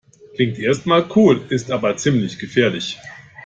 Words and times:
Klingt 0.33 0.57
erst 0.57 0.87
mal 0.87 1.05
cool, 1.15 1.45
ist 1.49 1.69
aber 1.69 1.95
ziemlich 1.95 2.39
gefährlich. 2.39 2.97